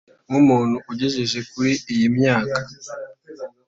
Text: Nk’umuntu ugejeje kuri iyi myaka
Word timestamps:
Nk’umuntu 0.27 0.77
ugejeje 0.91 1.39
kuri 1.51 1.71
iyi 1.93 2.07
myaka 2.17 2.57